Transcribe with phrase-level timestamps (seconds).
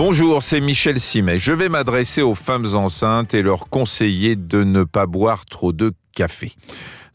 [0.00, 1.40] Bonjour, c'est Michel Simet.
[1.40, 5.92] Je vais m'adresser aux femmes enceintes et leur conseiller de ne pas boire trop de
[6.14, 6.52] café.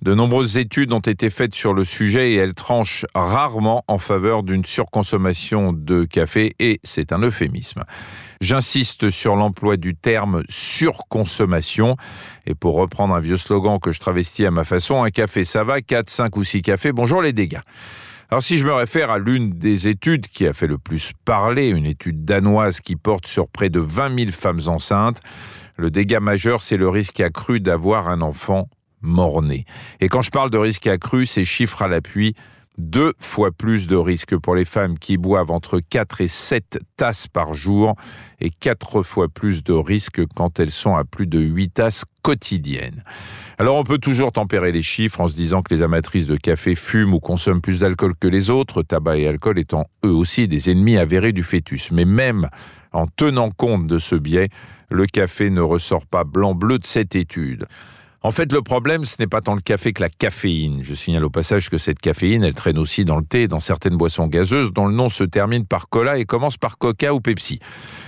[0.01, 4.43] De nombreuses études ont été faites sur le sujet et elles tranchent rarement en faveur
[4.43, 7.85] d'une surconsommation de café et c'est un euphémisme.
[8.41, 11.95] J'insiste sur l'emploi du terme surconsommation
[12.45, 15.63] et pour reprendre un vieux slogan que je travestis à ma façon, un café ça
[15.63, 17.61] va, 4, 5 ou 6 cafés, bonjour les dégâts.
[18.33, 21.67] Alors si je me réfère à l'une des études qui a fait le plus parler,
[21.67, 25.19] une étude danoise qui porte sur près de 20 000 femmes enceintes,
[25.77, 28.69] le dégât majeur, c'est le risque accru d'avoir un enfant
[29.01, 29.65] mort-né.
[29.99, 32.35] Et quand je parle de risque accru, c'est chiffres à l'appui,
[32.77, 37.27] deux fois plus de risque pour les femmes qui boivent entre 4 et 7 tasses
[37.27, 37.95] par jour
[38.39, 43.03] et quatre fois plus de risque quand elles sont à plus de 8 tasses quotidiennes.
[43.59, 46.75] Alors on peut toujours tempérer les chiffres en se disant que les amatrices de café
[46.75, 50.71] fument ou consomment plus d'alcool que les autres, tabac et alcool étant eux aussi des
[50.71, 51.91] ennemis avérés du fœtus.
[51.91, 52.49] Mais même
[52.91, 54.49] en tenant compte de ce biais,
[54.89, 57.67] le café ne ressort pas blanc-bleu de cette étude.
[58.25, 60.81] En fait, le problème, ce n'est pas tant le café que la caféine.
[60.81, 63.59] Je signale au passage que cette caféine, elle traîne aussi dans le thé et dans
[63.59, 67.19] certaines boissons gazeuses dont le nom se termine par cola et commence par coca ou
[67.19, 67.59] Pepsi.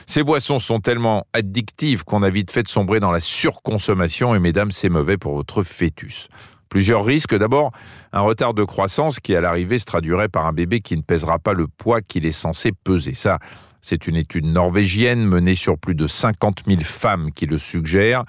[0.08, 4.40] Ces boissons sont tellement addictives qu'on a vite fait de sombrer dans la surconsommation et
[4.40, 6.30] mesdames, c'est mauvais pour votre fœtus.
[6.70, 7.36] Plusieurs risques.
[7.36, 7.74] D'abord,
[8.14, 11.40] un retard de croissance qui, à l'arrivée, se traduirait par un bébé qui ne pèsera
[11.40, 13.16] pas le poids qu'il est censé peser.
[13.16, 13.40] Ça,
[13.82, 18.24] c'est une étude norvégienne menée sur plus de 50 000 femmes qui le suggère.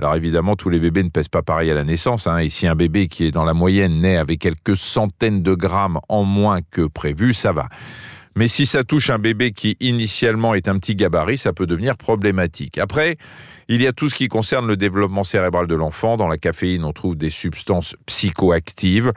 [0.00, 2.26] Alors évidemment, tous les bébés ne pèsent pas pareil à la naissance.
[2.26, 2.38] Hein.
[2.38, 6.00] Et si un bébé qui est dans la moyenne naît avec quelques centaines de grammes
[6.08, 7.68] en moins que prévu, ça va.
[8.34, 11.98] Mais si ça touche un bébé qui initialement est un petit gabarit, ça peut devenir
[11.98, 12.78] problématique.
[12.78, 13.18] Après,
[13.68, 16.16] il y a tout ce qui concerne le développement cérébral de l'enfant.
[16.16, 19.12] Dans la caféine, on trouve des substances psychoactives.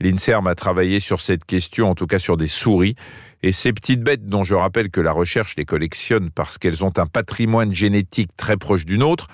[0.00, 2.94] L'INSERM a travaillé sur cette question, en tout cas sur des souris.
[3.42, 6.92] Et ces petites bêtes, dont je rappelle que la recherche les collectionne parce qu'elles ont
[6.98, 9.28] un patrimoine génétique très proche du nôtre,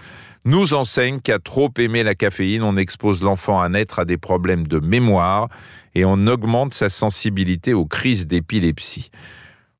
[0.44, 4.66] nous enseigne qu'à trop aimer la caféine, on expose l'enfant à naître à des problèmes
[4.66, 5.48] de mémoire
[5.94, 9.10] et on augmente sa sensibilité aux crises d'épilepsie.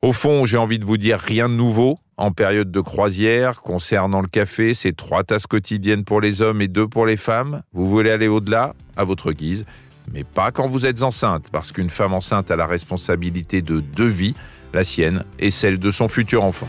[0.03, 4.21] Au fond, j'ai envie de vous dire rien de nouveau en période de croisière concernant
[4.21, 7.63] le café, c'est trois tasses quotidiennes pour les hommes et deux pour les femmes.
[7.73, 8.75] Vous voulez aller au-delà?
[8.97, 9.65] À votre guise.
[10.13, 14.09] Mais pas quand vous êtes enceinte, parce qu'une femme enceinte a la responsabilité de deux
[14.09, 14.35] vies,
[14.75, 16.69] la sienne et celle de son futur enfant.